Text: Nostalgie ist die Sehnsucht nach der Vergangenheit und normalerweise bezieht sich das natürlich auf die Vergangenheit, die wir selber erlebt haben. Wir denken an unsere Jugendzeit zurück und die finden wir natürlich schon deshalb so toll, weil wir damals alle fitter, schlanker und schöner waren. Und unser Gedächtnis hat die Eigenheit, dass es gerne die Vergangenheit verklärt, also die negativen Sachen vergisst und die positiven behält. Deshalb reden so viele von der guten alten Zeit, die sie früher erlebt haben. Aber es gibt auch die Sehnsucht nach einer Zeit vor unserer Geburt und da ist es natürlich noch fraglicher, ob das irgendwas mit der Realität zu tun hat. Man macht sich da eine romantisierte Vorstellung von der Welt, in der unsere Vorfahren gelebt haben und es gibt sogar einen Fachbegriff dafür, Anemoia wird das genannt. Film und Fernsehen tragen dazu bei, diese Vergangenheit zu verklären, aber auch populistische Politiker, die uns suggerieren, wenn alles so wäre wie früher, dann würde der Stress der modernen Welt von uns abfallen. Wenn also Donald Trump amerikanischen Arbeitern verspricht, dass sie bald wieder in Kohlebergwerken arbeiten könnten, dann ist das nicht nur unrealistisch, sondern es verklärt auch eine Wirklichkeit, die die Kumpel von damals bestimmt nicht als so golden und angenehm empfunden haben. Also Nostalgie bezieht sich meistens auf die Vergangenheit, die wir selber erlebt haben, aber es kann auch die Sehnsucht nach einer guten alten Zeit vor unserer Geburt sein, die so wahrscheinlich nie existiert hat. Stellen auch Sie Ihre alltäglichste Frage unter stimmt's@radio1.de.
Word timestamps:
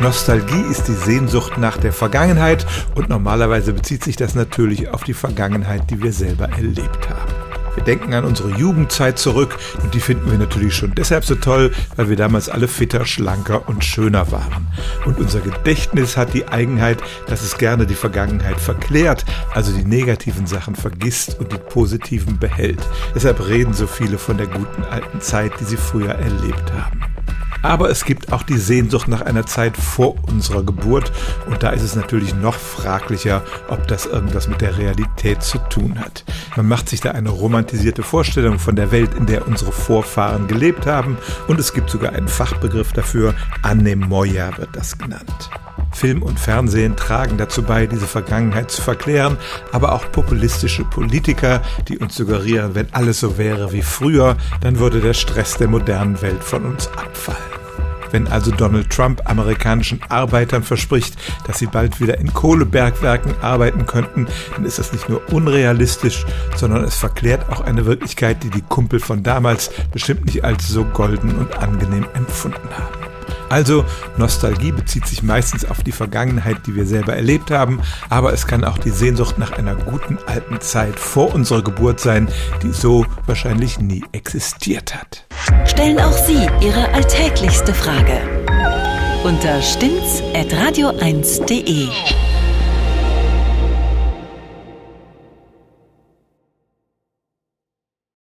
Nostalgie 0.00 0.62
ist 0.70 0.88
die 0.88 0.94
Sehnsucht 0.94 1.58
nach 1.58 1.76
der 1.76 1.92
Vergangenheit 1.92 2.66
und 2.94 3.10
normalerweise 3.10 3.74
bezieht 3.74 4.02
sich 4.02 4.16
das 4.16 4.34
natürlich 4.34 4.88
auf 4.88 5.04
die 5.04 5.12
Vergangenheit, 5.12 5.90
die 5.90 6.02
wir 6.02 6.12
selber 6.12 6.48
erlebt 6.48 7.10
haben. 7.10 7.34
Wir 7.74 7.84
denken 7.84 8.14
an 8.14 8.24
unsere 8.24 8.50
Jugendzeit 8.50 9.18
zurück 9.18 9.58
und 9.82 9.92
die 9.92 10.00
finden 10.00 10.30
wir 10.30 10.38
natürlich 10.38 10.74
schon 10.74 10.94
deshalb 10.94 11.26
so 11.26 11.34
toll, 11.34 11.72
weil 11.96 12.08
wir 12.08 12.16
damals 12.16 12.48
alle 12.48 12.66
fitter, 12.66 13.04
schlanker 13.04 13.68
und 13.68 13.84
schöner 13.84 14.32
waren. 14.32 14.68
Und 15.04 15.18
unser 15.18 15.40
Gedächtnis 15.40 16.16
hat 16.16 16.32
die 16.32 16.48
Eigenheit, 16.48 16.98
dass 17.26 17.42
es 17.42 17.58
gerne 17.58 17.86
die 17.86 17.94
Vergangenheit 17.94 18.58
verklärt, 18.58 19.26
also 19.54 19.70
die 19.70 19.84
negativen 19.84 20.46
Sachen 20.46 20.76
vergisst 20.76 21.38
und 21.38 21.52
die 21.52 21.58
positiven 21.58 22.38
behält. 22.38 22.80
Deshalb 23.14 23.46
reden 23.46 23.74
so 23.74 23.86
viele 23.86 24.16
von 24.16 24.38
der 24.38 24.46
guten 24.46 24.82
alten 24.84 25.20
Zeit, 25.20 25.52
die 25.60 25.64
sie 25.64 25.76
früher 25.76 26.14
erlebt 26.14 26.72
haben. 26.72 27.09
Aber 27.62 27.90
es 27.90 28.04
gibt 28.04 28.32
auch 28.32 28.42
die 28.42 28.58
Sehnsucht 28.58 29.08
nach 29.08 29.20
einer 29.20 29.46
Zeit 29.46 29.76
vor 29.76 30.16
unserer 30.28 30.62
Geburt 30.62 31.12
und 31.46 31.62
da 31.62 31.70
ist 31.70 31.82
es 31.82 31.94
natürlich 31.94 32.34
noch 32.34 32.54
fraglicher, 32.54 33.42
ob 33.68 33.86
das 33.88 34.06
irgendwas 34.06 34.48
mit 34.48 34.60
der 34.60 34.78
Realität 34.78 35.42
zu 35.42 35.58
tun 35.68 35.98
hat. 35.98 36.24
Man 36.56 36.68
macht 36.68 36.88
sich 36.88 37.00
da 37.00 37.10
eine 37.10 37.30
romantisierte 37.30 38.02
Vorstellung 38.02 38.58
von 38.58 38.76
der 38.76 38.90
Welt, 38.92 39.14
in 39.14 39.26
der 39.26 39.46
unsere 39.46 39.72
Vorfahren 39.72 40.46
gelebt 40.46 40.86
haben 40.86 41.18
und 41.48 41.60
es 41.60 41.72
gibt 41.72 41.90
sogar 41.90 42.12
einen 42.12 42.28
Fachbegriff 42.28 42.92
dafür, 42.92 43.34
Anemoia 43.62 44.56
wird 44.56 44.70
das 44.74 44.96
genannt. 44.96 45.50
Film 45.92 46.22
und 46.22 46.38
Fernsehen 46.38 46.96
tragen 46.96 47.36
dazu 47.36 47.62
bei, 47.62 47.86
diese 47.86 48.06
Vergangenheit 48.06 48.70
zu 48.70 48.82
verklären, 48.82 49.36
aber 49.72 49.92
auch 49.92 50.10
populistische 50.12 50.84
Politiker, 50.84 51.62
die 51.88 51.98
uns 51.98 52.14
suggerieren, 52.14 52.74
wenn 52.74 52.92
alles 52.92 53.20
so 53.20 53.38
wäre 53.38 53.72
wie 53.72 53.82
früher, 53.82 54.36
dann 54.60 54.78
würde 54.78 55.00
der 55.00 55.14
Stress 55.14 55.56
der 55.56 55.68
modernen 55.68 56.20
Welt 56.22 56.42
von 56.42 56.64
uns 56.64 56.88
abfallen. 56.88 57.60
Wenn 58.10 58.26
also 58.26 58.50
Donald 58.50 58.90
Trump 58.90 59.22
amerikanischen 59.30 60.00
Arbeitern 60.08 60.62
verspricht, 60.62 61.16
dass 61.46 61.58
sie 61.58 61.66
bald 61.66 62.00
wieder 62.00 62.18
in 62.18 62.32
Kohlebergwerken 62.32 63.34
arbeiten 63.40 63.86
könnten, 63.86 64.26
dann 64.54 64.64
ist 64.64 64.78
das 64.78 64.92
nicht 64.92 65.08
nur 65.08 65.22
unrealistisch, 65.32 66.26
sondern 66.56 66.84
es 66.84 66.96
verklärt 66.96 67.48
auch 67.50 67.60
eine 67.60 67.86
Wirklichkeit, 67.86 68.42
die 68.42 68.50
die 68.50 68.62
Kumpel 68.62 69.00
von 69.00 69.22
damals 69.22 69.70
bestimmt 69.92 70.26
nicht 70.26 70.44
als 70.44 70.68
so 70.68 70.84
golden 70.84 71.36
und 71.36 71.58
angenehm 71.58 72.06
empfunden 72.14 72.68
haben. 72.76 73.09
Also 73.50 73.84
Nostalgie 74.16 74.72
bezieht 74.72 75.06
sich 75.06 75.22
meistens 75.22 75.68
auf 75.68 75.82
die 75.82 75.92
Vergangenheit, 75.92 76.66
die 76.66 76.74
wir 76.74 76.86
selber 76.86 77.14
erlebt 77.14 77.50
haben, 77.50 77.80
aber 78.08 78.32
es 78.32 78.46
kann 78.46 78.64
auch 78.64 78.78
die 78.78 78.90
Sehnsucht 78.90 79.36
nach 79.38 79.52
einer 79.52 79.74
guten 79.74 80.18
alten 80.26 80.60
Zeit 80.60 80.98
vor 80.98 81.34
unserer 81.34 81.62
Geburt 81.62 82.00
sein, 82.00 82.28
die 82.62 82.72
so 82.72 83.04
wahrscheinlich 83.26 83.78
nie 83.78 84.02
existiert 84.12 84.94
hat. 84.94 85.26
Stellen 85.66 86.00
auch 86.00 86.16
Sie 86.16 86.48
Ihre 86.60 86.88
alltäglichste 86.94 87.74
Frage 87.74 88.20
unter 89.24 89.60
stimmt's@radio1.de. 89.60 91.88